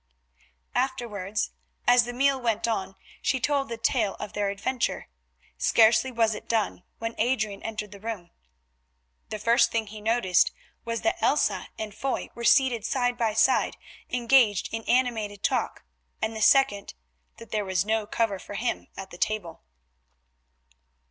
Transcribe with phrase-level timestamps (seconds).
[0.73, 1.51] Afterwards
[1.85, 5.09] as the meal went on she told the tale of their adventure.
[5.59, 8.31] Scarcely was it done when Adrian entered the room.
[9.29, 10.51] The first thing he noticed
[10.85, 13.77] was that Elsa and Foy were seated side by side,
[14.09, 15.83] engaged in animated talk,
[16.19, 16.95] and the second,
[17.37, 19.61] that there was no cover for him at the table.